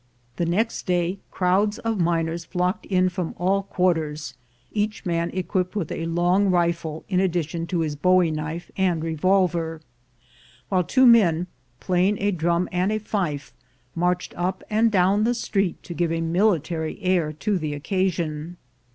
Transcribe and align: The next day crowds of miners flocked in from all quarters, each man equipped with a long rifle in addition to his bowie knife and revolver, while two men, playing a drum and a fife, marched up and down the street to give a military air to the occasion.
The 0.37 0.47
next 0.47 0.87
day 0.87 1.19
crowds 1.29 1.77
of 1.77 1.99
miners 1.99 2.43
flocked 2.43 2.87
in 2.87 3.07
from 3.07 3.35
all 3.37 3.61
quarters, 3.61 4.33
each 4.71 5.05
man 5.05 5.29
equipped 5.31 5.75
with 5.75 5.91
a 5.91 6.07
long 6.07 6.47
rifle 6.49 7.05
in 7.07 7.19
addition 7.19 7.67
to 7.67 7.81
his 7.81 7.95
bowie 7.95 8.31
knife 8.31 8.71
and 8.75 9.03
revolver, 9.03 9.79
while 10.69 10.83
two 10.83 11.05
men, 11.05 11.45
playing 11.79 12.17
a 12.19 12.31
drum 12.31 12.67
and 12.71 12.91
a 12.91 12.97
fife, 12.97 13.53
marched 13.93 14.33
up 14.35 14.63
and 14.71 14.91
down 14.91 15.23
the 15.23 15.35
street 15.35 15.83
to 15.83 15.93
give 15.93 16.11
a 16.11 16.19
military 16.19 16.99
air 17.03 17.31
to 17.33 17.59
the 17.59 17.75
occasion. 17.75 18.57